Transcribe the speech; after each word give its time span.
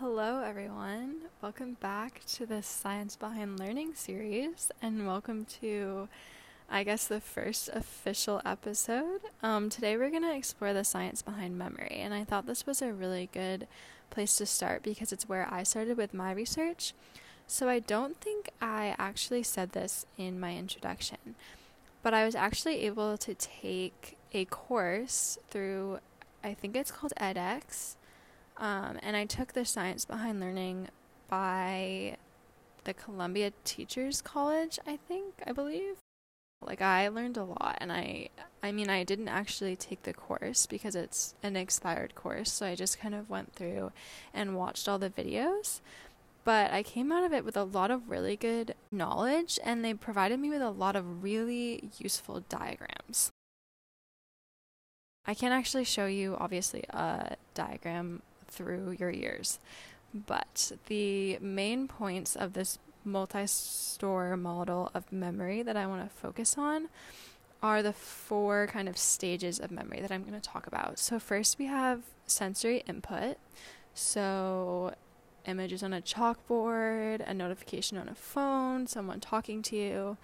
Hello, 0.00 0.44
everyone. 0.44 1.22
Welcome 1.42 1.76
back 1.80 2.20
to 2.34 2.46
the 2.46 2.62
Science 2.62 3.16
Behind 3.16 3.58
Learning 3.58 3.94
series, 3.94 4.70
and 4.80 5.08
welcome 5.08 5.44
to, 5.60 6.08
I 6.70 6.84
guess, 6.84 7.08
the 7.08 7.20
first 7.20 7.68
official 7.72 8.40
episode. 8.46 9.22
Um, 9.42 9.68
today, 9.68 9.96
we're 9.96 10.10
going 10.10 10.22
to 10.22 10.36
explore 10.36 10.72
the 10.72 10.84
science 10.84 11.20
behind 11.20 11.58
memory, 11.58 11.98
and 12.00 12.14
I 12.14 12.22
thought 12.22 12.46
this 12.46 12.64
was 12.64 12.80
a 12.80 12.92
really 12.92 13.28
good 13.32 13.66
place 14.08 14.36
to 14.36 14.46
start 14.46 14.84
because 14.84 15.12
it's 15.12 15.28
where 15.28 15.52
I 15.52 15.64
started 15.64 15.96
with 15.96 16.14
my 16.14 16.30
research. 16.30 16.94
So, 17.48 17.68
I 17.68 17.80
don't 17.80 18.20
think 18.20 18.50
I 18.60 18.94
actually 19.00 19.42
said 19.42 19.72
this 19.72 20.06
in 20.16 20.38
my 20.38 20.54
introduction, 20.54 21.34
but 22.04 22.14
I 22.14 22.24
was 22.24 22.36
actually 22.36 22.82
able 22.82 23.18
to 23.18 23.34
take 23.34 24.16
a 24.32 24.44
course 24.44 25.38
through, 25.50 25.98
I 26.44 26.54
think 26.54 26.76
it's 26.76 26.92
called 26.92 27.14
edX 27.20 27.96
um, 28.58 28.98
and 29.02 29.16
I 29.16 29.24
took 29.24 29.52
the 29.52 29.64
science 29.64 30.04
behind 30.04 30.40
learning 30.40 30.88
by 31.28 32.16
the 32.84 32.94
Columbia 32.94 33.52
Teachers 33.64 34.20
College, 34.20 34.78
I 34.86 34.96
think, 34.96 35.34
I 35.46 35.52
believe. 35.52 35.96
Like 36.60 36.82
I 36.82 37.08
learned 37.08 37.36
a 37.36 37.44
lot 37.44 37.78
and 37.80 37.92
I 37.92 38.30
I 38.62 38.72
mean 38.72 38.90
I 38.90 39.04
didn't 39.04 39.28
actually 39.28 39.76
take 39.76 40.02
the 40.02 40.12
course 40.12 40.66
because 40.66 40.96
it's 40.96 41.34
an 41.42 41.54
expired 41.54 42.16
course, 42.16 42.50
so 42.52 42.66
I 42.66 42.74
just 42.74 42.98
kind 42.98 43.14
of 43.14 43.30
went 43.30 43.52
through 43.52 43.92
and 44.34 44.56
watched 44.56 44.88
all 44.88 44.98
the 44.98 45.10
videos. 45.10 45.80
But 46.44 46.72
I 46.72 46.82
came 46.82 47.12
out 47.12 47.24
of 47.24 47.32
it 47.32 47.44
with 47.44 47.56
a 47.56 47.62
lot 47.62 47.90
of 47.90 48.10
really 48.10 48.34
good 48.34 48.74
knowledge 48.90 49.60
and 49.62 49.84
they 49.84 49.94
provided 49.94 50.40
me 50.40 50.50
with 50.50 50.62
a 50.62 50.70
lot 50.70 50.96
of 50.96 51.22
really 51.22 51.90
useful 51.98 52.42
diagrams. 52.48 53.30
I 55.26 55.34
can't 55.34 55.52
actually 55.52 55.84
show 55.84 56.06
you 56.06 56.36
obviously 56.40 56.84
a 56.88 57.36
diagram 57.54 58.22
through 58.48 58.96
your 58.98 59.10
years. 59.10 59.58
But 60.14 60.72
the 60.86 61.38
main 61.40 61.86
points 61.86 62.34
of 62.34 62.54
this 62.54 62.78
multi 63.04 63.46
store 63.46 64.36
model 64.36 64.90
of 64.94 65.10
memory 65.12 65.62
that 65.62 65.76
I 65.76 65.86
want 65.86 66.02
to 66.02 66.14
focus 66.14 66.56
on 66.58 66.88
are 67.62 67.82
the 67.82 67.92
four 67.92 68.68
kind 68.68 68.88
of 68.88 68.96
stages 68.96 69.58
of 69.58 69.70
memory 69.70 70.00
that 70.00 70.12
I'm 70.12 70.22
going 70.22 70.40
to 70.40 70.48
talk 70.48 70.66
about. 70.66 70.98
So, 70.98 71.18
first 71.18 71.58
we 71.58 71.66
have 71.66 72.02
sensory 72.26 72.84
input. 72.86 73.36
So, 73.94 74.94
images 75.46 75.82
on 75.82 75.92
a 75.92 76.00
chalkboard, 76.00 77.28
a 77.28 77.34
notification 77.34 77.98
on 77.98 78.08
a 78.08 78.14
phone, 78.14 78.86
someone 78.86 79.20
talking 79.20 79.62
to 79.62 79.76
you. 79.76 80.16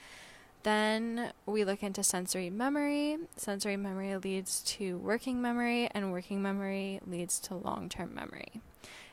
Then 0.64 1.32
we 1.44 1.62
look 1.62 1.82
into 1.82 2.02
sensory 2.02 2.48
memory. 2.48 3.18
Sensory 3.36 3.76
memory 3.76 4.16
leads 4.16 4.62
to 4.62 4.96
working 4.96 5.40
memory, 5.40 5.88
and 5.92 6.10
working 6.10 6.42
memory 6.42 7.00
leads 7.06 7.38
to 7.40 7.54
long 7.54 7.88
term 7.90 8.14
memory. 8.14 8.62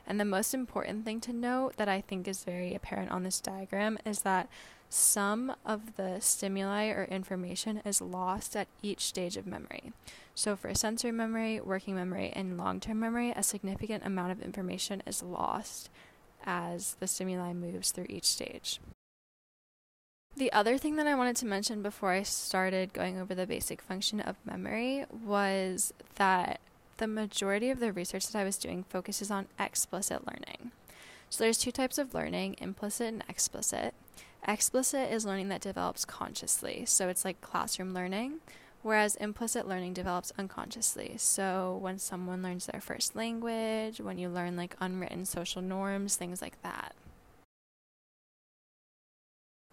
And 0.06 0.18
the 0.18 0.24
most 0.24 0.54
important 0.54 1.04
thing 1.04 1.20
to 1.20 1.32
note 1.32 1.76
that 1.76 1.88
I 1.88 2.00
think 2.00 2.26
is 2.26 2.42
very 2.42 2.74
apparent 2.74 3.10
on 3.10 3.22
this 3.22 3.40
diagram 3.40 3.98
is 4.04 4.22
that 4.22 4.48
some 4.88 5.54
of 5.64 5.96
the 5.96 6.20
stimuli 6.20 6.88
or 6.88 7.04
information 7.04 7.82
is 7.84 8.00
lost 8.00 8.56
at 8.56 8.68
each 8.82 9.04
stage 9.04 9.36
of 9.36 9.46
memory. 9.46 9.92
So, 10.34 10.56
for 10.56 10.74
sensory 10.74 11.12
memory, 11.12 11.60
working 11.60 11.94
memory, 11.94 12.32
and 12.34 12.56
long 12.56 12.80
term 12.80 12.98
memory, 12.98 13.30
a 13.30 13.42
significant 13.42 14.06
amount 14.06 14.32
of 14.32 14.42
information 14.42 15.02
is 15.06 15.22
lost 15.22 15.90
as 16.44 16.96
the 16.98 17.06
stimuli 17.06 17.52
moves 17.52 17.90
through 17.90 18.06
each 18.08 18.24
stage. 18.24 18.80
The 20.34 20.52
other 20.52 20.78
thing 20.78 20.96
that 20.96 21.06
I 21.06 21.14
wanted 21.14 21.36
to 21.36 21.46
mention 21.46 21.82
before 21.82 22.10
I 22.10 22.22
started 22.22 22.94
going 22.94 23.20
over 23.20 23.34
the 23.34 23.46
basic 23.46 23.82
function 23.82 24.18
of 24.20 24.36
memory 24.46 25.04
was 25.24 25.92
that 26.14 26.58
the 26.96 27.06
majority 27.06 27.68
of 27.68 27.80
the 27.80 27.92
research 27.92 28.28
that 28.28 28.38
I 28.38 28.44
was 28.44 28.56
doing 28.56 28.84
focuses 28.84 29.30
on 29.30 29.48
explicit 29.58 30.26
learning. 30.26 30.72
So 31.28 31.44
there's 31.44 31.58
two 31.58 31.70
types 31.70 31.98
of 31.98 32.14
learning, 32.14 32.56
implicit 32.58 33.08
and 33.08 33.24
explicit. 33.28 33.94
Explicit 34.48 35.12
is 35.12 35.26
learning 35.26 35.48
that 35.48 35.60
develops 35.60 36.04
consciously, 36.04 36.84
so 36.86 37.08
it's 37.08 37.24
like 37.24 37.40
classroom 37.40 37.92
learning, 37.92 38.40
whereas 38.82 39.16
implicit 39.16 39.68
learning 39.68 39.92
develops 39.92 40.32
unconsciously. 40.38 41.14
So 41.18 41.78
when 41.80 41.98
someone 41.98 42.42
learns 42.42 42.66
their 42.66 42.80
first 42.80 43.14
language, 43.14 44.00
when 44.00 44.18
you 44.18 44.28
learn 44.30 44.56
like 44.56 44.76
unwritten 44.80 45.26
social 45.26 45.62
norms, 45.62 46.16
things 46.16 46.40
like 46.40 46.60
that. 46.62 46.94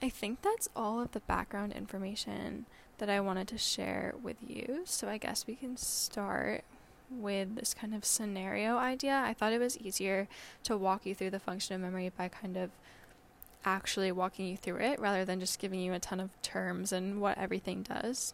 I 0.01 0.09
think 0.09 0.41
that's 0.41 0.69
all 0.75 1.01
of 1.01 1.11
the 1.11 1.19
background 1.21 1.73
information 1.73 2.65
that 2.99 3.09
I 3.09 3.19
wanted 3.19 3.47
to 3.49 3.57
share 3.57 4.13
with 4.21 4.37
you. 4.45 4.81
So 4.85 5.09
I 5.09 5.17
guess 5.17 5.45
we 5.45 5.55
can 5.55 5.75
start 5.77 6.63
with 7.09 7.55
this 7.55 7.73
kind 7.73 7.93
of 7.93 8.05
scenario 8.05 8.77
idea. 8.77 9.21
I 9.25 9.33
thought 9.33 9.53
it 9.53 9.59
was 9.59 9.77
easier 9.77 10.27
to 10.63 10.77
walk 10.77 11.05
you 11.05 11.15
through 11.15 11.31
the 11.31 11.39
function 11.39 11.75
of 11.75 11.81
memory 11.81 12.11
by 12.15 12.27
kind 12.27 12.55
of 12.55 12.69
actually 13.65 14.11
walking 14.11 14.47
you 14.47 14.57
through 14.57 14.77
it 14.77 14.99
rather 14.99 15.25
than 15.25 15.39
just 15.39 15.59
giving 15.59 15.79
you 15.79 15.93
a 15.93 15.99
ton 15.99 16.19
of 16.19 16.29
terms 16.41 16.91
and 16.91 17.19
what 17.19 17.37
everything 17.37 17.83
does. 17.83 18.33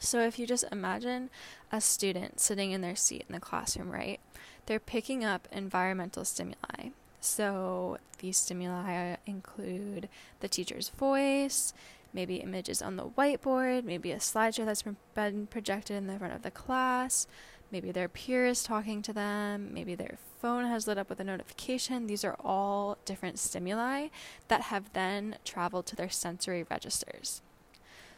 So 0.00 0.20
if 0.20 0.38
you 0.38 0.46
just 0.46 0.64
imagine 0.72 1.30
a 1.70 1.80
student 1.80 2.40
sitting 2.40 2.72
in 2.72 2.80
their 2.80 2.96
seat 2.96 3.24
in 3.28 3.34
the 3.34 3.40
classroom, 3.40 3.90
right? 3.90 4.20
They're 4.66 4.80
picking 4.80 5.24
up 5.24 5.48
environmental 5.52 6.24
stimuli. 6.24 6.90
So 7.20 7.98
these 8.18 8.38
stimuli 8.38 9.16
include 9.26 10.08
the 10.40 10.48
teacher's 10.48 10.90
voice, 10.90 11.74
maybe 12.12 12.36
images 12.36 12.80
on 12.80 12.96
the 12.96 13.06
whiteboard, 13.06 13.84
maybe 13.84 14.12
a 14.12 14.18
slideshow 14.18 14.64
that's 14.64 14.84
been 15.14 15.46
projected 15.48 15.96
in 15.96 16.06
the 16.06 16.18
front 16.18 16.34
of 16.34 16.42
the 16.42 16.50
class, 16.50 17.26
maybe 17.70 17.90
their 17.90 18.08
peers 18.08 18.62
talking 18.62 19.02
to 19.02 19.12
them, 19.12 19.72
maybe 19.72 19.94
their 19.94 20.16
phone 20.40 20.64
has 20.64 20.86
lit 20.86 20.98
up 20.98 21.08
with 21.08 21.20
a 21.20 21.24
notification. 21.24 22.06
These 22.06 22.24
are 22.24 22.36
all 22.42 22.98
different 23.04 23.38
stimuli 23.38 24.08
that 24.48 24.62
have 24.62 24.92
then 24.92 25.36
traveled 25.44 25.86
to 25.86 25.96
their 25.96 26.08
sensory 26.08 26.64
registers. 26.70 27.42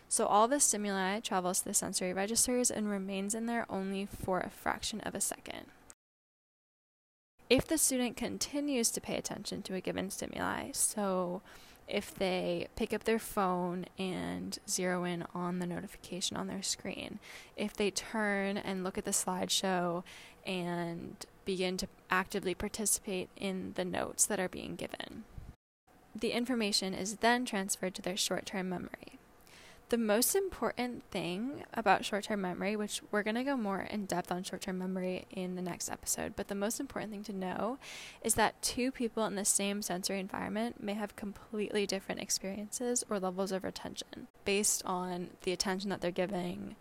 So 0.08 0.26
all 0.26 0.48
the 0.48 0.60
stimuli 0.60 1.20
travels 1.20 1.60
to 1.60 1.66
the 1.66 1.74
sensory 1.74 2.12
registers 2.12 2.70
and 2.70 2.90
remains 2.90 3.34
in 3.34 3.46
there 3.46 3.64
only 3.70 4.06
for 4.06 4.40
a 4.40 4.50
fraction 4.50 5.00
of 5.00 5.14
a 5.14 5.20
second. 5.20 5.66
If 7.50 7.66
the 7.66 7.78
student 7.78 8.16
continues 8.16 8.92
to 8.92 9.00
pay 9.00 9.16
attention 9.16 9.62
to 9.62 9.74
a 9.74 9.80
given 9.80 10.08
stimuli, 10.10 10.70
so 10.72 11.42
if 11.88 12.14
they 12.14 12.68
pick 12.76 12.94
up 12.94 13.02
their 13.02 13.18
phone 13.18 13.86
and 13.98 14.56
zero 14.68 15.02
in 15.02 15.24
on 15.34 15.58
the 15.58 15.66
notification 15.66 16.36
on 16.36 16.46
their 16.46 16.62
screen, 16.62 17.18
if 17.56 17.74
they 17.74 17.90
turn 17.90 18.56
and 18.56 18.84
look 18.84 18.96
at 18.96 19.04
the 19.04 19.10
slideshow 19.10 20.04
and 20.46 21.26
begin 21.44 21.76
to 21.78 21.88
actively 22.08 22.54
participate 22.54 23.28
in 23.36 23.72
the 23.74 23.84
notes 23.84 24.26
that 24.26 24.38
are 24.38 24.48
being 24.48 24.76
given, 24.76 25.24
the 26.14 26.30
information 26.30 26.94
is 26.94 27.16
then 27.16 27.44
transferred 27.44 27.96
to 27.96 28.02
their 28.02 28.16
short 28.16 28.46
term 28.46 28.68
memory 28.68 29.18
the 29.90 29.98
most 29.98 30.36
important 30.36 31.02
thing 31.10 31.64
about 31.74 32.04
short 32.04 32.24
term 32.24 32.40
memory, 32.40 32.76
which 32.76 33.02
we're 33.10 33.24
going 33.24 33.34
to 33.34 33.44
go 33.44 33.56
more 33.56 33.80
in 33.80 34.06
depth 34.06 34.30
on 34.32 34.42
short 34.44 34.62
term 34.62 34.78
memory 34.78 35.26
in 35.30 35.56
the 35.56 35.62
next 35.62 35.90
episode, 35.90 36.34
but 36.36 36.48
the 36.48 36.54
most 36.54 36.80
important 36.80 37.12
thing 37.12 37.24
to 37.24 37.32
know 37.32 37.78
is 38.22 38.34
that 38.34 38.62
two 38.62 38.90
people 38.92 39.24
in 39.26 39.34
the 39.34 39.44
same 39.44 39.82
sensory 39.82 40.20
environment 40.20 40.82
may 40.82 40.94
have 40.94 41.16
completely 41.16 41.86
different 41.86 42.20
experiences 42.20 43.04
or 43.10 43.18
levels 43.18 43.52
of 43.52 43.64
retention 43.64 44.28
based 44.44 44.82
on 44.86 45.30
the 45.42 45.52
attention 45.52 45.90
that 45.90 46.00
they're 46.00 46.10
giving 46.12 46.76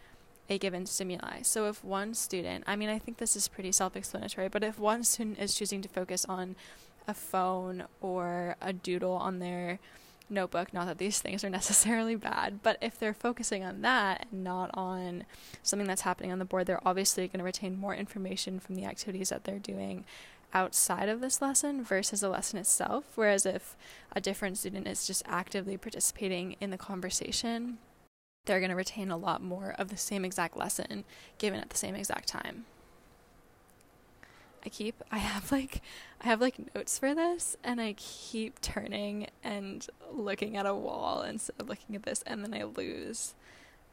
a 0.47 0.58
given 0.58 0.86
stimuli. 0.86 1.41
So 1.41 1.68
if 1.68 1.84
one 1.84 2.14
student, 2.14 2.64
I 2.68 2.76
mean, 2.76 2.90
I 2.90 3.00
think 3.00 3.18
this 3.18 3.36
is 3.36 3.47
pretty 3.47 3.72
self 3.72 3.96
explanatory, 3.96 4.50
but 4.50 4.64
if 4.64 4.78
one 4.78 5.03
student 5.03 5.40
is 5.40 5.56
choosing 5.56 5.81
to 5.81 5.90
focus 5.90 6.26
on 6.26 6.56
a 7.08 7.14
phone 7.16 7.86
or 8.02 8.56
a 8.62 8.72
doodle 8.72 9.14
on 9.14 9.40
their 9.40 9.80
notebook. 10.29 10.73
Not 10.73 10.88
that 10.88 10.97
these 10.97 11.19
things 11.19 11.44
are 11.44 11.50
necessarily 11.50 12.16
bad, 12.16 12.62
but 12.63 12.78
if 12.81 13.00
they're 13.00 13.13
focusing 13.13 13.63
on 13.63 13.81
that 13.81 14.28
and 14.31 14.44
not 14.44 14.72
on 14.73 15.25
something 15.63 15.88
that's 15.88 16.01
happening 16.01 16.31
on 16.31 16.40
the 16.40 16.45
board, 16.45 16.66
they're 16.66 16.88
obviously 16.88 17.28
going 17.28 17.40
to 17.40 17.45
retain 17.45 17.78
more 17.78 17.95
information 17.95 18.59
from 18.59 18.75
the 18.75 18.85
activities 18.85 19.29
that 19.29 19.44
they're 19.44 19.59
doing 19.59 20.06
outside 20.53 21.09
of 21.09 21.22
this 21.22 21.41
lesson 21.41 21.84
versus 21.84 22.22
the 22.22 22.29
lesson 22.29 22.59
itself. 22.59 23.05
Whereas 23.16 23.46
if 23.46 23.76
a 24.11 24.22
different 24.22 24.58
student 24.58 24.87
is 24.87 25.05
just 25.05 25.23
actively 25.26 25.78
participating 25.78 26.55
in 26.59 26.72
the 26.72 26.78
conversation, 26.78 27.78
they're 28.46 28.59
going 28.59 28.72
to 28.72 28.76
retain 28.76 29.11
a 29.11 29.17
lot 29.17 29.43
more 29.43 29.76
of 29.78 29.90
the 29.90 29.97
same 29.97 30.26
exact 30.26 30.58
lesson 30.58 31.03
given 31.37 31.59
at 31.59 31.70
the 31.70 31.78
same 31.78 31.96
exact 31.96 32.28
time. 32.28 32.66
I 34.66 34.70
keep 34.70 35.03
I 35.11 35.17
have 35.17 35.52
like 35.52 35.82
I 36.22 36.28
have 36.28 36.41
like 36.41 36.73
notes 36.76 36.97
for 37.00 37.16
this 37.16 37.58
and 37.64 37.79
I 37.79 37.94
keep 37.97 38.61
turning 38.61 39.28
and 39.44 39.85
looking 40.11 40.58
at 40.58 40.66
a 40.66 40.76
wall 40.76 41.22
instead 41.22 41.56
of 41.59 41.70
looking 41.70 41.96
at 41.96 42.03
this 42.03 42.23
and 42.26 42.44
then 42.44 42.53
I 42.53 42.64
lose 42.64 43.35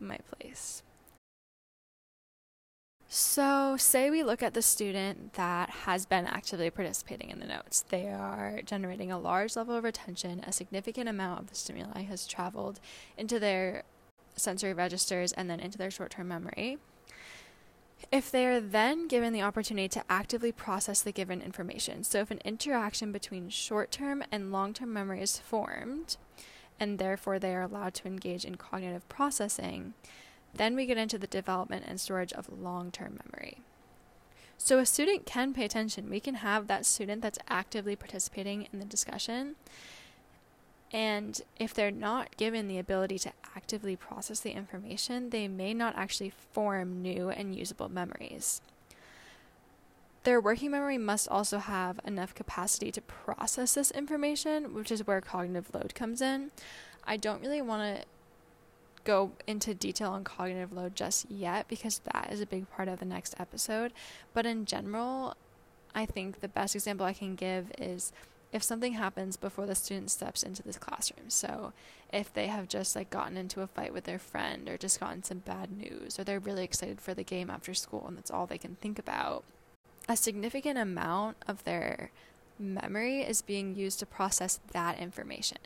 my 0.01 0.19
place. 0.31 0.83
So, 3.09 3.77
say 3.79 4.11
we 4.11 4.25
look 4.25 4.43
at 4.43 4.53
the 4.53 4.63
student 4.63 5.35
that 5.35 5.71
has 5.71 6.07
been 6.07 6.27
actively 6.27 6.69
participating 6.71 7.31
in 7.31 7.39
the 7.39 7.47
notes. 7.47 7.85
They 7.89 8.09
are 8.09 8.61
generating 8.65 9.13
a 9.13 9.19
large 9.19 9.55
level 9.55 9.77
of 9.77 9.85
retention, 9.85 10.41
a 10.45 10.51
significant 10.51 11.09
amount 11.09 11.41
of 11.41 11.47
the 11.47 11.55
stimuli 11.55 12.03
has 12.03 12.27
traveled 12.27 12.81
into 13.17 13.39
their 13.39 13.85
sensory 14.35 14.73
registers 14.73 15.33
and 15.33 15.49
then 15.49 15.61
into 15.61 15.79
their 15.79 15.91
short 15.91 16.11
term 16.11 16.29
memory 16.29 16.79
if 18.13 18.31
they 18.31 18.47
are 18.47 18.61
then 18.61 19.09
given 19.09 19.33
the 19.33 19.43
opportunity 19.43 19.89
to 19.89 20.05
actively 20.09 20.53
process 20.53 21.03
the 21.03 21.13
given 21.13 21.41
information. 21.41 22.05
So, 22.05 22.21
if 22.21 22.31
an 22.31 22.41
interaction 22.45 23.13
between 23.13 23.49
short 23.49 23.91
term 23.91 24.23
and 24.31 24.53
long 24.53 24.73
term 24.73 24.93
memory 24.93 25.23
is 25.23 25.39
formed, 25.39 26.17
and 26.79 26.99
therefore 26.99 27.39
they 27.39 27.55
are 27.55 27.63
allowed 27.63 27.95
to 27.95 28.07
engage 28.07 28.45
in 28.45 28.57
cognitive 28.57 29.09
processing, 29.09 29.95
then 30.55 30.77
we 30.77 30.87
get 30.87 30.99
into 30.99 31.19
the 31.19 31.27
development 31.27 31.85
and 31.87 32.01
storage 32.01 32.33
of 32.33 32.49
long 32.51 32.91
term 32.91 33.19
memory. 33.25 33.63
So, 34.59 34.79
a 34.79 34.87
student 34.87 35.27
can 35.27 35.53
pay 35.53 35.65
attention. 35.65 36.11
We 36.11 36.21
can 36.21 36.37
have 36.37 36.67
that 36.67 36.87
student 36.87 37.23
that's 37.23 37.39
actively 37.49 37.97
participating 37.97 38.69
in 38.73 38.79
the 38.79 38.85
discussion 38.85 39.57
and 40.97 41.43
if 41.59 41.75
they're 41.75 41.91
not 41.91 42.39
given 42.39 42.69
the 42.69 42.79
ability 42.79 43.19
to 43.19 43.33
actively 43.55 43.97
process 43.97 44.41
the 44.41 44.53
information, 44.53 45.29
they 45.29 45.47
may 45.47 45.75
not 45.75 45.95
actually 45.95 46.33
form 46.53 47.03
new 47.03 47.29
and 47.29 47.55
usable 47.55 47.91
memories. 47.91 48.63
Their 50.25 50.41
working 50.41 50.71
memory 50.71 50.97
must 50.97 51.29
also 51.29 51.59
have 51.59 52.01
enough 52.07 52.35
capacity 52.35 52.91
to 52.93 53.03
process 53.03 53.75
this 53.75 53.91
information, 53.91 54.73
which 54.73 54.91
is 54.91 55.07
where 55.07 55.21
cognitive 55.21 55.69
load 55.75 55.95
comes 55.95 56.23
in. 56.23 56.51
I 57.05 57.19
don't 57.19 57.43
really 57.43 57.61
want 57.61 58.01
to 58.01 58.07
go 59.05 59.33
into 59.47 59.75
detail 59.75 60.13
on 60.13 60.25
cognitive 60.25 60.73
load 60.73 60.97
just 60.97 61.31
yet 61.31 61.69
because 61.69 62.01
that 62.11 62.31
is 62.33 62.41
a 62.41 62.47
big 62.47 62.71
part 62.71 62.89
of 62.89 63.01
the 63.01 63.05
next 63.05 63.35
episode. 63.39 63.93
But 64.33 64.47
in 64.47 64.65
general, 64.65 65.37
I 65.95 66.07
think 66.07 66.41
the 66.41 66.49
best 66.49 66.75
example 66.75 67.05
I 67.05 67.13
can 67.13 67.35
give 67.35 67.71
is 67.77 68.15
if 68.53 68.63
something 68.63 68.93
happens 68.93 69.37
before 69.37 69.67
the 69.67 69.75
student 69.75 70.11
steps 70.11 70.43
into 70.43 70.63
this 70.63 70.79
classroom. 70.79 71.29
So, 71.29 71.73
if 72.13 72.33
they 72.33 72.47
have 72.47 72.69
just 72.69 72.95
like 72.95 73.11
gotten 73.11 73.37
into 73.37 73.63
a 73.63 73.67
fight 73.67 73.93
with 73.93 74.05
their 74.05 74.19
friend 74.19 74.69
or 74.69 74.77
just 74.77 75.01
gotten 75.01 75.23
some 75.23 75.39
bad 75.39 75.77
news 75.77 76.19
or 76.19 76.25
they're 76.25 76.39
really 76.39 76.65
excited 76.65 77.01
for 77.01 77.15
the 77.15 77.25
game 77.25 77.51
after 77.51 77.75
school 77.75 78.05
and 78.07 78.17
that's 78.17 78.31
all 78.31 78.47
they 78.47 78.59
can 78.59 78.77
think 78.77 78.99
about, 78.99 79.45
a 80.09 80.17
significant 80.17 80.79
amount 80.79 81.37
of 81.49 81.65
their 81.65 82.11
memory 82.59 83.21
is 83.21 83.43
being 83.43 83.75
used 83.75 83.99
to 83.99 84.07
process 84.07 84.61
that 84.73 84.99
information. 84.99 85.59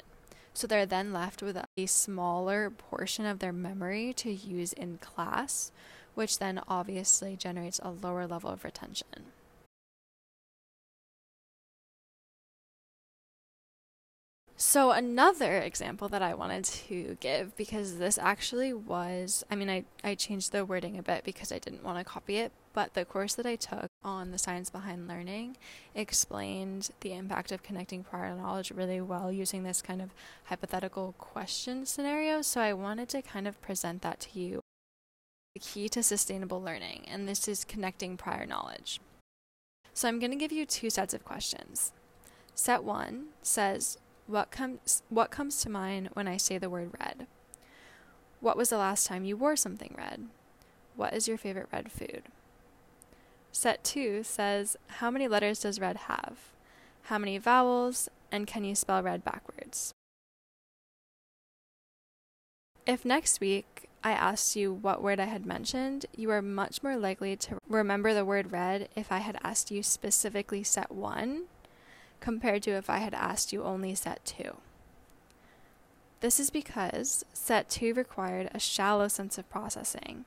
So 0.53 0.67
they're 0.67 0.87
then 0.87 1.13
left 1.13 1.43
with 1.43 1.57
a 1.77 1.87
smaller 1.87 2.71
portion 2.71 3.25
of 3.27 3.39
their 3.39 3.53
memory 3.53 4.13
to 4.15 4.33
use 4.33 4.73
in 4.73 4.99
class, 4.99 5.71
which 6.15 6.39
then 6.39 6.61
obviously 6.67 7.37
generates 7.37 7.81
a 7.83 7.91
lower 7.91 8.27
level 8.27 8.51
of 8.51 8.65
retention. 8.65 9.27
So, 14.63 14.91
another 14.91 15.57
example 15.57 16.11
that 16.11 16.21
I 16.21 16.35
wanted 16.35 16.65
to 16.65 17.17
give, 17.19 17.57
because 17.57 17.97
this 17.97 18.19
actually 18.19 18.75
was, 18.75 19.43
I 19.51 19.55
mean, 19.55 19.71
I, 19.71 19.85
I 20.05 20.15
changed 20.15 20.53
the 20.53 20.67
wording 20.67 20.99
a 20.99 21.03
bit 21.03 21.25
because 21.25 21.51
I 21.51 21.59
didn't 21.59 21.83
want 21.83 21.97
to 21.97 22.05
copy 22.05 22.37
it, 22.37 22.53
but 22.75 22.93
the 22.93 23.07
course 23.07 23.35
that 23.37 23.47
I 23.47 23.57
took 23.57 23.87
on 24.05 24.33
the 24.33 24.39
science 24.39 24.69
behind 24.69 25.09
learning 25.09 25.57
explained 25.95 26.91
the 27.01 27.15
impact 27.15 27.53
of 27.53 27.63
connecting 27.63 28.05
prior 28.05 28.37
knowledge 28.37 28.71
really 28.71 29.01
well 29.01 29.33
using 29.33 29.63
this 29.63 29.81
kind 29.81 30.03
of 30.03 30.11
hypothetical 30.45 31.15
question 31.17 31.87
scenario. 31.87 32.43
So, 32.43 32.61
I 32.61 32.75
wanted 32.75 33.09
to 33.09 33.23
kind 33.23 33.49
of 33.49 33.59
present 33.63 34.03
that 34.03 34.21
to 34.21 34.39
you. 34.39 34.61
The 35.55 35.61
key 35.61 35.89
to 35.89 36.03
sustainable 36.03 36.61
learning, 36.61 37.07
and 37.09 37.27
this 37.27 37.49
is 37.49 37.65
connecting 37.65 38.19
prior 38.19 38.45
knowledge. 38.45 39.01
So, 39.95 40.07
I'm 40.07 40.19
going 40.19 40.33
to 40.33 40.37
give 40.37 40.53
you 40.53 40.67
two 40.67 40.91
sets 40.91 41.15
of 41.15 41.25
questions. 41.25 41.93
Set 42.55 42.85
one 42.85 43.29
says, 43.41 43.97
what 44.31 44.51
comes 44.51 45.03
what 45.09 45.31
comes 45.31 45.61
to 45.61 45.71
mind 45.71 46.11
when 46.15 46.29
I 46.29 46.37
say 46.37 46.59
the 46.59 46.71
word 46.71 46.93
red? 46.99 47.27
What 48.41 48.57
was 48.57 48.71
the 48.71 48.79
last 48.79 49.07
time 49.07 49.25
you 49.25 49.37
wore 49.37 49.57
something 49.57 49.95
red? 49.99 50.27
What 50.97 51.13
is 51.13 51.29
your 51.29 51.37
favorite 51.37 51.69
red 51.73 51.91
food? 51.91 52.23
Set 53.53 53.83
2 53.85 54.23
says 54.23 54.77
how 54.87 55.11
many 55.11 55.29
letters 55.29 55.61
does 55.61 55.81
red 55.81 55.97
have? 56.09 56.39
How 57.05 57.19
many 57.19 57.39
vowels 57.39 58.09
and 58.31 58.47
can 58.47 58.65
you 58.65 58.75
spell 58.75 59.03
red 59.03 59.25
backwards? 59.25 59.93
If 62.87 63.05
next 63.05 63.41
week 63.41 63.89
I 64.03 64.13
asked 64.13 64.57
you 64.57 64.73
what 64.73 65.03
word 65.03 65.21
I 65.21 65.27
had 65.27 65.45
mentioned, 65.45 66.07
you 66.17 66.31
are 66.31 66.41
much 66.41 66.83
more 66.83 66.97
likely 66.97 67.37
to 67.37 67.59
remember 67.69 68.15
the 68.15 68.25
word 68.25 68.53
red 68.53 68.89
if 68.97 69.13
I 69.13 69.19
had 69.19 69.39
asked 69.43 69.71
you 69.71 69.83
specifically 69.83 70.63
set 70.63 70.91
1 70.91 71.45
compared 72.21 72.63
to 72.65 72.71
if 72.71 72.89
I 72.89 72.99
had 72.99 73.15
asked 73.15 73.53
you 73.53 73.63
only 73.65 73.95
set 73.95 74.25
2. 74.25 74.57
This 76.21 76.39
is 76.39 76.51
because 76.51 77.25
set 77.33 77.69
2 77.71 77.95
required 77.95 78.51
a 78.53 78.59
shallow 78.59 79.09
sense 79.09 79.39
of 79.39 79.49
processing, 79.49 80.27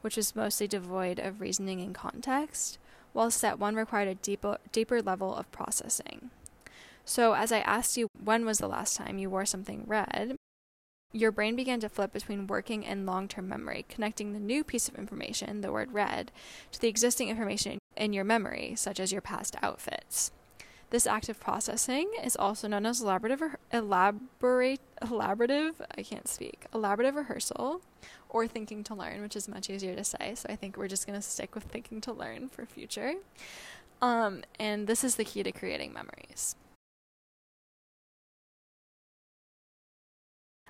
which 0.00 0.16
was 0.16 0.36
mostly 0.36 0.68
devoid 0.68 1.18
of 1.18 1.40
reasoning 1.40 1.80
and 1.80 1.94
context, 1.94 2.78
while 3.12 3.30
set 3.30 3.58
1 3.58 3.74
required 3.74 4.08
a 4.08 4.14
deeper, 4.14 4.58
deeper 4.70 5.02
level 5.02 5.34
of 5.34 5.50
processing. 5.50 6.30
So, 7.04 7.34
as 7.34 7.50
I 7.50 7.58
asked 7.58 7.96
you 7.96 8.06
when 8.22 8.44
was 8.44 8.58
the 8.58 8.68
last 8.68 8.96
time 8.96 9.18
you 9.18 9.28
wore 9.28 9.44
something 9.44 9.84
red, 9.86 10.36
your 11.12 11.32
brain 11.32 11.56
began 11.56 11.80
to 11.80 11.88
flip 11.88 12.12
between 12.12 12.46
working 12.46 12.86
and 12.86 13.04
long 13.04 13.28
term 13.28 13.48
memory, 13.48 13.84
connecting 13.88 14.32
the 14.32 14.38
new 14.38 14.64
piece 14.64 14.88
of 14.88 14.94
information, 14.94 15.60
the 15.60 15.72
word 15.72 15.92
red, 15.92 16.30
to 16.70 16.80
the 16.80 16.88
existing 16.88 17.28
information 17.28 17.78
in 17.96 18.12
your 18.12 18.24
memory, 18.24 18.74
such 18.76 18.98
as 18.98 19.12
your 19.12 19.20
past 19.20 19.56
outfits. 19.62 20.30
This 20.92 21.06
active 21.06 21.40
processing 21.40 22.10
is 22.22 22.36
also 22.36 22.68
known 22.68 22.84
as 22.84 23.00
elaborative, 23.00 23.54
elaborate, 23.72 24.80
elaborative, 25.00 25.72
I 25.96 26.02
can't 26.02 26.28
speak, 26.28 26.66
elaborative 26.74 27.16
rehearsal 27.16 27.80
or 28.28 28.46
thinking 28.46 28.84
to 28.84 28.94
learn, 28.94 29.22
which 29.22 29.34
is 29.34 29.48
much 29.48 29.70
easier 29.70 29.96
to 29.96 30.04
say. 30.04 30.34
So 30.34 30.48
I 30.50 30.56
think 30.56 30.76
we're 30.76 30.88
just 30.88 31.06
going 31.06 31.18
to 31.18 31.26
stick 31.26 31.54
with 31.54 31.64
thinking 31.64 32.02
to 32.02 32.12
learn 32.12 32.50
for 32.50 32.66
future. 32.66 33.14
Um, 34.02 34.42
and 34.60 34.86
this 34.86 35.02
is 35.02 35.16
the 35.16 35.24
key 35.24 35.42
to 35.42 35.50
creating 35.50 35.94
memories. 35.94 36.56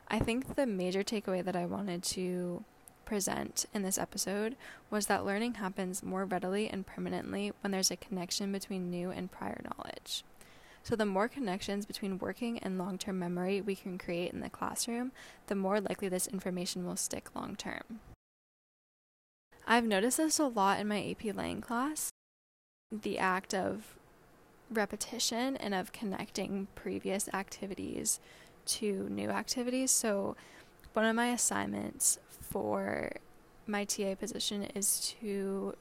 I 0.06 0.20
think 0.20 0.54
the 0.54 0.66
major 0.66 1.02
takeaway 1.02 1.44
that 1.44 1.56
I 1.56 1.66
wanted 1.66 2.04
to 2.04 2.64
present 3.12 3.66
in 3.74 3.82
this 3.82 3.98
episode 3.98 4.56
was 4.88 5.04
that 5.04 5.22
learning 5.22 5.52
happens 5.52 6.02
more 6.02 6.24
readily 6.24 6.66
and 6.66 6.86
permanently 6.86 7.52
when 7.60 7.70
there's 7.70 7.90
a 7.90 7.96
connection 7.96 8.50
between 8.50 8.90
new 8.90 9.10
and 9.10 9.30
prior 9.30 9.60
knowledge. 9.62 10.24
So, 10.82 10.96
the 10.96 11.04
more 11.04 11.28
connections 11.28 11.84
between 11.84 12.18
working 12.18 12.58
and 12.60 12.78
long 12.78 12.96
term 12.96 13.18
memory 13.18 13.60
we 13.60 13.76
can 13.76 13.98
create 13.98 14.32
in 14.32 14.40
the 14.40 14.48
classroom, 14.48 15.12
the 15.48 15.54
more 15.54 15.78
likely 15.78 16.08
this 16.08 16.26
information 16.26 16.86
will 16.86 16.96
stick 16.96 17.36
long 17.36 17.54
term. 17.54 18.00
I've 19.66 19.84
noticed 19.84 20.16
this 20.16 20.38
a 20.38 20.46
lot 20.46 20.80
in 20.80 20.88
my 20.88 21.04
AP 21.10 21.36
Lang 21.36 21.60
class 21.60 22.08
the 22.90 23.18
act 23.18 23.52
of 23.52 23.94
repetition 24.70 25.58
and 25.58 25.74
of 25.74 25.92
connecting 25.92 26.66
previous 26.74 27.28
activities 27.34 28.20
to 28.64 29.06
new 29.10 29.28
activities. 29.28 29.90
So, 29.90 30.34
one 30.94 31.04
of 31.04 31.14
my 31.14 31.28
assignments 31.28 32.18
for 32.52 33.12
my 33.66 33.84
TA 33.84 34.14
position 34.14 34.64
is 34.74 35.14
to 35.20 35.74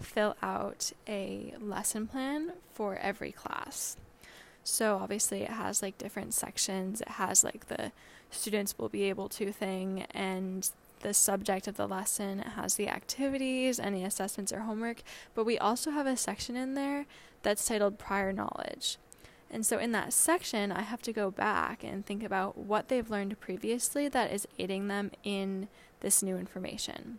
fill 0.00 0.36
out 0.42 0.92
a 1.08 1.54
lesson 1.60 2.06
plan 2.06 2.52
for 2.72 2.96
every 2.96 3.32
class. 3.32 3.96
So 4.64 4.98
obviously 5.00 5.42
it 5.42 5.50
has 5.50 5.82
like 5.82 5.96
different 5.96 6.34
sections. 6.34 7.00
It 7.00 7.08
has 7.08 7.44
like 7.44 7.68
the 7.68 7.92
students 8.30 8.76
will 8.78 8.88
be 8.88 9.04
able 9.04 9.28
to 9.30 9.52
thing 9.52 10.04
and 10.10 10.68
the 11.00 11.14
subject 11.14 11.68
of 11.68 11.76
the 11.76 11.86
lesson. 11.86 12.40
It 12.40 12.48
has 12.48 12.74
the 12.74 12.88
activities, 12.88 13.78
any 13.78 14.04
assessments 14.04 14.52
or 14.52 14.60
homework, 14.60 15.02
but 15.34 15.46
we 15.46 15.56
also 15.58 15.92
have 15.92 16.06
a 16.06 16.16
section 16.16 16.56
in 16.56 16.74
there 16.74 17.06
that's 17.42 17.64
titled 17.64 17.98
prior 17.98 18.32
knowledge. 18.32 18.98
And 19.50 19.64
so 19.64 19.78
in 19.78 19.92
that 19.92 20.12
section, 20.12 20.70
I 20.70 20.82
have 20.82 21.00
to 21.02 21.12
go 21.12 21.30
back 21.30 21.82
and 21.82 22.04
think 22.04 22.22
about 22.22 22.58
what 22.58 22.88
they've 22.88 23.08
learned 23.08 23.40
previously 23.40 24.08
that 24.08 24.30
is 24.30 24.46
aiding 24.58 24.88
them 24.88 25.10
in 25.24 25.68
this 26.00 26.22
new 26.22 26.36
information. 26.36 27.18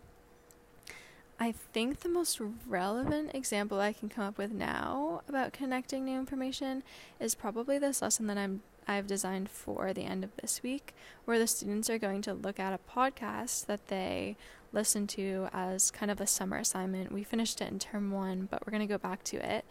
I 1.38 1.52
think 1.52 2.00
the 2.00 2.08
most 2.08 2.38
relevant 2.66 3.34
example 3.34 3.80
I 3.80 3.94
can 3.94 4.10
come 4.10 4.24
up 4.24 4.36
with 4.36 4.52
now 4.52 5.22
about 5.26 5.54
connecting 5.54 6.04
new 6.04 6.18
information 6.18 6.82
is 7.18 7.34
probably 7.34 7.78
this 7.78 8.02
lesson 8.02 8.26
that 8.26 8.36
I'm 8.36 8.62
I've 8.90 9.06
designed 9.06 9.48
for 9.48 9.92
the 9.92 10.02
end 10.02 10.24
of 10.24 10.34
this 10.36 10.62
week, 10.62 10.94
where 11.24 11.38
the 11.38 11.46
students 11.46 11.88
are 11.88 11.98
going 11.98 12.22
to 12.22 12.34
look 12.34 12.58
at 12.58 12.72
a 12.72 12.90
podcast 12.90 13.66
that 13.66 13.86
they 13.86 14.36
listen 14.72 15.06
to 15.08 15.48
as 15.52 15.90
kind 15.90 16.10
of 16.10 16.20
a 16.20 16.26
summer 16.26 16.56
assignment. 16.56 17.12
We 17.12 17.22
finished 17.22 17.60
it 17.60 17.70
in 17.70 17.78
term 17.78 18.10
one, 18.10 18.48
but 18.50 18.66
we're 18.66 18.72
going 18.72 18.86
to 18.86 18.92
go 18.92 18.98
back 18.98 19.22
to 19.24 19.36
it. 19.36 19.64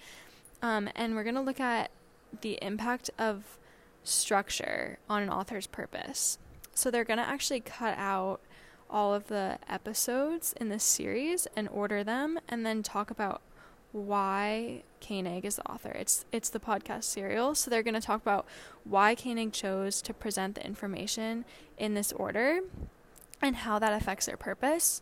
Um, 0.62 0.90
and 0.96 1.16
we're 1.16 1.24
going 1.24 1.36
to 1.36 1.42
look 1.42 1.60
at 1.60 1.92
the 2.42 2.60
impact 2.62 3.10
of 3.18 3.58
structure 4.04 5.00
on 5.10 5.22
an 5.24 5.30
author's 5.30 5.68
purpose. 5.68 6.38
So 6.74 6.90
they're 6.90 7.04
going 7.04 7.20
to 7.20 7.28
actually 7.28 7.60
cut 7.60 7.98
out 7.98 8.40
all 8.90 9.14
of 9.14 9.28
the 9.28 9.58
episodes 9.68 10.54
in 10.60 10.70
this 10.70 10.84
series 10.84 11.48
and 11.56 11.70
order 11.70 12.04
them 12.04 12.40
and 12.48 12.66
then 12.66 12.84
talk 12.84 13.12
about 13.12 13.42
why 13.92 14.84
Koenig 15.06 15.46
is 15.46 15.56
the 15.56 15.68
author. 15.70 15.90
It's 15.92 16.26
it's 16.32 16.50
the 16.50 16.60
podcast 16.60 17.06
serial, 17.06 17.56
so 17.56 17.70
they're 17.70 17.84
going 17.84 17.94
to 17.96 18.02
talk 18.02 18.22
about 18.22 18.46
why 18.84 19.16
Koenig 19.16 19.52
chose 19.52 20.02
to 20.04 20.14
present 20.14 20.56
the 20.56 20.66
information 20.66 21.46
in 21.78 21.94
this 21.94 22.12
order 22.12 22.62
and 23.42 23.58
how 23.58 23.80
that 23.80 23.94
affects 23.94 24.26
their 24.26 24.38
purpose. 24.38 25.02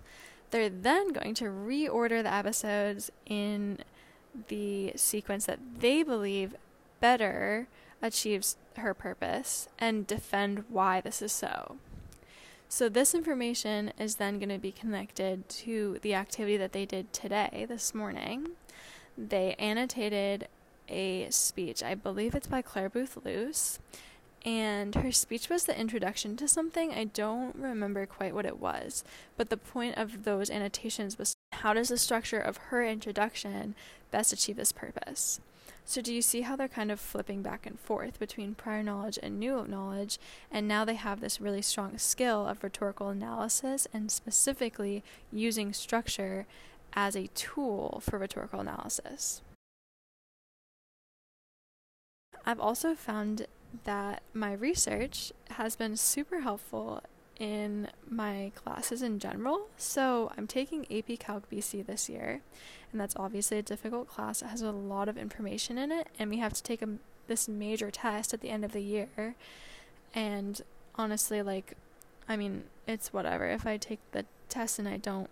They're 0.52 0.70
then 0.70 1.12
going 1.12 1.34
to 1.36 1.46
reorder 1.46 2.24
the 2.24 2.34
episodes 2.34 3.12
in 3.26 3.80
the 4.48 4.94
sequence 4.96 5.46
that 5.46 5.60
they 5.80 6.04
believe 6.04 6.56
better 7.00 7.68
achieves 8.02 8.56
her 8.78 8.94
purpose 8.94 9.68
and 9.80 10.08
defend 10.08 10.66
why 10.70 11.02
this 11.02 11.22
is 11.22 11.32
so. 11.32 11.78
So, 12.70 12.90
this 12.90 13.16
information 13.16 13.94
is 13.98 14.16
then 14.16 14.40
going 14.40 14.50
to 14.50 14.58
be 14.58 14.74
connected 14.74 15.48
to 15.50 16.00
the 16.02 16.14
activity 16.14 16.58
that 16.58 16.74
they 16.74 16.86
did 16.86 17.14
today, 17.14 17.66
this 17.68 17.96
morning. 17.96 18.50
They 19.18 19.56
annotated 19.58 20.50
a 20.90 21.30
speech, 21.30 21.82
I 21.82 21.96
believe 21.96 22.36
it's 22.36 22.48
by 22.48 22.62
Clare 22.62 22.90
Boothe 22.90 23.26
Luce, 23.26 23.80
and 24.46 24.96
her 24.96 25.12
speech 25.12 25.50
was 25.50 25.64
the 25.64 25.80
introduction 25.80 26.36
to 26.38 26.48
something. 26.48 26.92
I 26.92 27.06
don't 27.06 27.56
remember 27.56 28.06
quite 28.06 28.36
what 28.36 28.46
it 28.46 28.60
was, 28.60 29.04
but 29.38 29.50
the 29.50 29.58
point 29.58 29.98
of 29.98 30.24
those 30.24 30.50
annotations 30.50 31.18
was 31.18 31.36
how 31.54 31.74
does 31.74 31.88
the 31.90 31.98
structure 31.98 32.40
of 32.40 32.58
her 32.58 32.86
introduction 32.86 33.76
best 34.12 34.34
achieve 34.34 34.58
this 34.58 34.72
purpose? 34.72 35.40
So, 35.90 36.02
do 36.02 36.14
you 36.14 36.22
see 36.22 36.42
how 36.42 36.58
they're 36.58 36.68
kind 36.68 36.92
of 36.92 37.00
flipping 37.00 37.42
back 37.42 37.66
and 37.66 37.80
forth 37.80 38.20
between 38.20 38.56
prior 38.56 38.84
knowledge 38.84 39.18
and 39.24 39.40
new 39.40 39.66
knowledge? 39.66 40.20
And 40.52 40.68
now 40.68 40.84
they 40.84 40.96
have 40.96 41.22
this 41.22 41.40
really 41.40 41.62
strong 41.62 41.98
skill 41.98 42.46
of 42.46 42.62
rhetorical 42.62 43.08
analysis 43.08 43.88
and 43.94 44.12
specifically 44.12 45.02
using 45.32 45.72
structure 45.72 46.46
as 46.92 47.16
a 47.16 47.28
tool 47.28 48.02
for 48.04 48.20
rhetorical 48.20 48.60
analysis. 48.60 49.42
I've 52.46 52.60
also 52.60 52.94
found 52.94 53.48
that 53.86 54.24
my 54.34 54.52
research 54.52 55.32
has 55.52 55.78
been 55.78 55.96
super 55.96 56.42
helpful 56.42 57.02
in 57.40 57.88
my 58.10 58.52
classes 58.56 59.02
in 59.02 59.20
general. 59.20 59.68
So 59.78 60.32
I'm 60.38 60.48
taking 60.48 60.86
AP 60.92 61.20
Calc 61.20 61.50
BC 61.50 61.86
this 61.86 62.10
year, 62.10 62.42
and 62.92 63.00
that's 63.00 63.16
obviously 63.16 63.58
a 63.58 63.64
difficult 63.64 64.08
class. 64.08 64.42
It 64.42 64.48
has 64.48 64.62
a 64.62 64.72
lot 64.72 65.10
of 65.10 65.18
information 65.18 65.78
in 65.78 65.92
it, 65.92 66.08
and 66.18 66.30
we 66.30 66.38
have 66.38 66.54
to 66.54 66.64
take 66.64 66.82
a, 66.82 66.90
this 67.28 67.48
major 67.48 67.92
test 67.92 68.34
at 68.34 68.42
the 68.42 68.50
end 68.50 68.66
of 68.66 68.72
the 68.72 68.82
year. 68.82 69.36
And 70.14 70.62
honestly, 70.96 71.42
like, 71.42 71.76
I 72.28 72.38
mean, 72.38 72.64
it's 72.88 73.14
whatever. 73.14 73.46
If 73.46 73.66
I 73.66 73.78
take 73.78 74.00
the 74.12 74.26
test 74.50 74.80
and 74.80 74.88
I 74.88 74.98
don't 74.98 75.30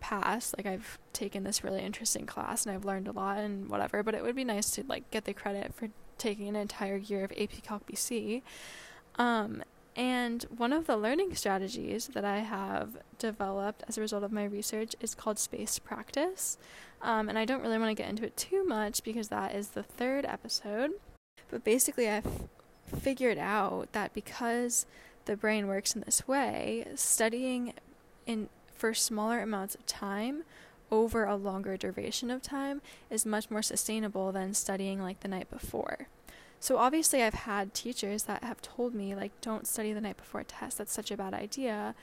pass, 0.00 0.54
like, 0.56 0.66
I've 0.66 0.98
taken 1.12 1.44
this 1.44 1.62
really 1.62 1.82
interesting 1.82 2.26
class 2.26 2.64
and 2.64 2.74
I've 2.74 2.84
learned 2.84 3.08
a 3.08 3.12
lot 3.12 3.38
and 3.38 3.68
whatever, 3.68 4.02
but 4.02 4.14
it 4.14 4.22
would 4.22 4.36
be 4.36 4.44
nice 4.44 4.70
to, 4.72 4.84
like, 4.86 5.10
get 5.10 5.24
the 5.24 5.34
credit 5.34 5.74
for 5.74 5.88
taking 6.16 6.48
an 6.48 6.56
entire 6.56 6.96
year 6.96 7.24
of 7.24 7.32
AP 7.32 7.62
Calc 7.62 7.86
BC. 7.86 8.42
Um, 9.16 9.62
and 9.96 10.42
one 10.56 10.72
of 10.72 10.86
the 10.86 10.96
learning 10.96 11.34
strategies 11.34 12.08
that 12.08 12.24
I 12.24 12.38
have 12.38 12.98
developed 13.18 13.84
as 13.86 13.96
a 13.96 14.00
result 14.00 14.24
of 14.24 14.32
my 14.32 14.44
research 14.44 14.96
is 15.00 15.14
called 15.14 15.38
spaced 15.38 15.84
practice. 15.84 16.58
Um, 17.00 17.28
and 17.28 17.38
I 17.38 17.44
don't 17.44 17.62
really 17.62 17.78
want 17.78 17.96
to 17.96 18.02
get 18.02 18.10
into 18.10 18.24
it 18.24 18.36
too 18.36 18.64
much 18.64 19.04
because 19.04 19.28
that 19.28 19.54
is 19.54 19.68
the 19.68 19.82
third 19.82 20.24
episode. 20.24 20.92
But 21.50 21.62
basically, 21.62 22.08
I've 22.08 22.48
figured 22.86 23.38
out 23.38 23.92
that 23.92 24.14
because 24.14 24.86
the 25.26 25.36
brain 25.36 25.68
works 25.68 25.94
in 25.94 26.02
this 26.02 26.26
way, 26.26 26.86
studying 26.94 27.74
in 28.26 28.48
for 28.74 28.94
smaller 28.94 29.40
amounts 29.40 29.74
of 29.74 29.86
time 29.86 30.42
over 30.90 31.24
a 31.24 31.36
longer 31.36 31.76
duration 31.76 32.30
of 32.30 32.42
time 32.42 32.82
is 33.10 33.24
much 33.24 33.50
more 33.50 33.62
sustainable 33.62 34.32
than 34.32 34.54
studying 34.54 35.00
like 35.00 35.20
the 35.20 35.28
night 35.28 35.50
before. 35.50 36.08
So 36.64 36.78
obviously, 36.78 37.22
I've 37.22 37.34
had 37.34 37.74
teachers 37.74 38.22
that 38.22 38.42
have 38.42 38.62
told 38.62 38.94
me, 38.94 39.14
like, 39.14 39.38
don't 39.42 39.66
study 39.66 39.92
the 39.92 40.00
night 40.00 40.16
before 40.16 40.40
a 40.40 40.44
test. 40.44 40.78
That's 40.78 40.94
such 40.94 41.10
a 41.10 41.16
bad 41.18 41.34
idea. 41.34 41.94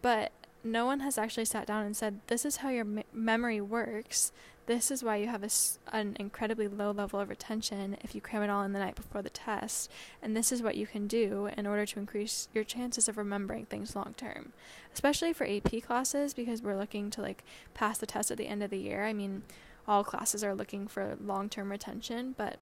But 0.00 0.30
no 0.62 0.86
one 0.86 1.00
has 1.00 1.18
actually 1.18 1.46
sat 1.46 1.66
down 1.66 1.84
and 1.84 1.96
said, 1.96 2.20
this 2.28 2.44
is 2.44 2.58
how 2.58 2.68
your 2.68 2.84
me- 2.84 3.02
memory 3.12 3.60
works. 3.60 4.30
This 4.66 4.92
is 4.92 5.02
why 5.02 5.16
you 5.16 5.26
have 5.26 5.42
a, 5.42 5.50
an 5.92 6.16
incredibly 6.20 6.68
low 6.68 6.92
level 6.92 7.18
of 7.18 7.28
retention 7.28 7.96
if 8.00 8.14
you 8.14 8.20
cram 8.20 8.44
it 8.44 8.48
all 8.48 8.62
in 8.62 8.72
the 8.72 8.78
night 8.78 8.94
before 8.94 9.22
the 9.22 9.28
test. 9.28 9.90
And 10.22 10.36
this 10.36 10.52
is 10.52 10.62
what 10.62 10.76
you 10.76 10.86
can 10.86 11.08
do 11.08 11.50
in 11.56 11.66
order 11.66 11.84
to 11.84 11.98
increase 11.98 12.46
your 12.54 12.62
chances 12.62 13.08
of 13.08 13.18
remembering 13.18 13.66
things 13.66 13.96
long 13.96 14.14
term, 14.16 14.52
especially 14.94 15.32
for 15.32 15.48
AP 15.48 15.82
classes 15.84 16.32
because 16.32 16.62
we're 16.62 16.78
looking 16.78 17.10
to 17.10 17.22
like 17.22 17.42
pass 17.74 17.98
the 17.98 18.06
test 18.06 18.30
at 18.30 18.38
the 18.38 18.46
end 18.46 18.62
of 18.62 18.70
the 18.70 18.78
year. 18.78 19.04
I 19.04 19.12
mean, 19.12 19.42
all 19.88 20.04
classes 20.04 20.44
are 20.44 20.54
looking 20.54 20.86
for 20.86 21.16
long 21.20 21.48
term 21.48 21.72
retention, 21.72 22.36
but 22.38 22.60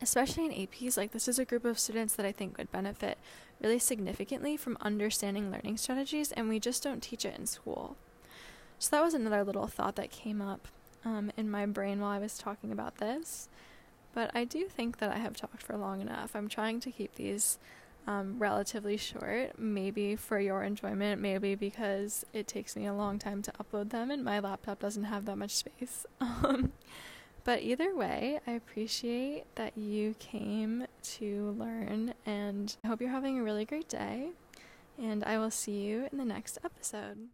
especially 0.00 0.46
in 0.46 0.52
APs, 0.52 0.96
like 0.96 1.12
this 1.12 1.28
is 1.28 1.38
a 1.38 1.44
group 1.44 1.64
of 1.64 1.78
students 1.78 2.14
that 2.14 2.26
I 2.26 2.32
think 2.32 2.56
would 2.56 2.70
benefit 2.70 3.18
really 3.60 3.78
significantly 3.78 4.56
from 4.56 4.78
understanding 4.80 5.50
learning 5.50 5.76
strategies, 5.76 6.30
and 6.32 6.48
we 6.48 6.60
just 6.60 6.82
don't 6.82 7.02
teach 7.02 7.24
it 7.24 7.36
in 7.36 7.46
school. 7.46 7.96
So 8.78 8.90
that 8.90 9.02
was 9.02 9.14
another 9.14 9.42
little 9.42 9.66
thought 9.66 9.96
that 9.96 10.10
came 10.10 10.40
up 10.40 10.68
um, 11.04 11.32
in 11.36 11.50
my 11.50 11.66
brain 11.66 12.00
while 12.00 12.10
I 12.10 12.18
was 12.18 12.38
talking 12.38 12.70
about 12.70 12.98
this. 12.98 13.48
But 14.14 14.30
I 14.34 14.44
do 14.44 14.66
think 14.66 14.98
that 14.98 15.10
I 15.10 15.18
have 15.18 15.36
talked 15.36 15.62
for 15.62 15.76
long 15.76 16.00
enough. 16.00 16.36
I'm 16.36 16.48
trying 16.48 16.78
to 16.80 16.92
keep 16.92 17.16
these 17.16 17.58
um, 18.06 18.36
relatively 18.38 18.96
short, 18.96 19.58
maybe 19.58 20.14
for 20.14 20.38
your 20.38 20.62
enjoyment, 20.62 21.20
maybe 21.20 21.56
because 21.56 22.24
it 22.32 22.46
takes 22.46 22.76
me 22.76 22.86
a 22.86 22.94
long 22.94 23.18
time 23.18 23.42
to 23.42 23.52
upload 23.52 23.90
them 23.90 24.10
and 24.10 24.24
my 24.24 24.38
laptop 24.38 24.78
doesn't 24.78 25.04
have 25.04 25.24
that 25.26 25.36
much 25.36 25.56
space. 25.56 26.06
But 27.48 27.62
either 27.62 27.96
way, 27.96 28.40
I 28.46 28.50
appreciate 28.50 29.44
that 29.54 29.72
you 29.78 30.14
came 30.18 30.86
to 31.14 31.56
learn, 31.58 32.12
and 32.26 32.76
I 32.84 32.88
hope 32.88 33.00
you're 33.00 33.08
having 33.08 33.38
a 33.38 33.42
really 33.42 33.64
great 33.64 33.88
day. 33.88 34.32
And 34.98 35.24
I 35.24 35.38
will 35.38 35.50
see 35.50 35.80
you 35.80 36.10
in 36.12 36.18
the 36.18 36.26
next 36.26 36.58
episode. 36.62 37.28